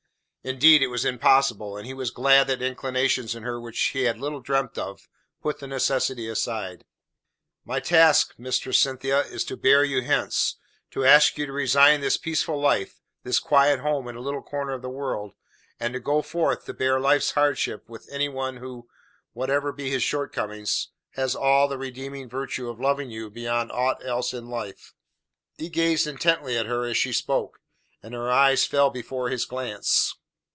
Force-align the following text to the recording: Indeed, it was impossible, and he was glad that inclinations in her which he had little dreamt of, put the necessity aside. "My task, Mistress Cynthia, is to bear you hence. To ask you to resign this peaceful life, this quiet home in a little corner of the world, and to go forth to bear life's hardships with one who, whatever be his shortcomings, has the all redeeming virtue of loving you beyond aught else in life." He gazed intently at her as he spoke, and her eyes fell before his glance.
Indeed, 0.43 0.81
it 0.81 0.87
was 0.87 1.05
impossible, 1.05 1.77
and 1.77 1.85
he 1.85 1.93
was 1.93 2.09
glad 2.09 2.47
that 2.47 2.63
inclinations 2.63 3.35
in 3.35 3.43
her 3.43 3.61
which 3.61 3.79
he 3.89 4.05
had 4.05 4.19
little 4.19 4.39
dreamt 4.39 4.75
of, 4.75 5.07
put 5.43 5.59
the 5.59 5.67
necessity 5.67 6.27
aside. 6.27 6.83
"My 7.63 7.79
task, 7.79 8.33
Mistress 8.39 8.79
Cynthia, 8.79 9.19
is 9.25 9.43
to 9.43 9.55
bear 9.55 9.83
you 9.83 10.01
hence. 10.01 10.55
To 10.93 11.05
ask 11.05 11.37
you 11.37 11.45
to 11.45 11.53
resign 11.53 12.01
this 12.01 12.17
peaceful 12.17 12.59
life, 12.59 13.03
this 13.21 13.37
quiet 13.37 13.81
home 13.81 14.07
in 14.07 14.15
a 14.15 14.19
little 14.19 14.41
corner 14.41 14.71
of 14.73 14.81
the 14.81 14.89
world, 14.89 15.35
and 15.79 15.93
to 15.93 15.99
go 15.99 16.23
forth 16.23 16.65
to 16.65 16.73
bear 16.73 16.99
life's 16.99 17.33
hardships 17.33 17.87
with 17.87 18.09
one 18.11 18.57
who, 18.57 18.89
whatever 19.33 19.71
be 19.71 19.91
his 19.91 20.01
shortcomings, 20.01 20.87
has 21.11 21.33
the 21.33 21.39
all 21.39 21.69
redeeming 21.77 22.27
virtue 22.27 22.67
of 22.67 22.81
loving 22.81 23.11
you 23.11 23.29
beyond 23.29 23.71
aught 23.71 24.03
else 24.03 24.33
in 24.33 24.49
life." 24.49 24.95
He 25.59 25.69
gazed 25.69 26.07
intently 26.07 26.57
at 26.57 26.65
her 26.65 26.83
as 26.85 26.99
he 26.99 27.13
spoke, 27.13 27.59
and 28.01 28.15
her 28.15 28.31
eyes 28.31 28.65
fell 28.65 28.89
before 28.89 29.29
his 29.29 29.45
glance. 29.45 30.15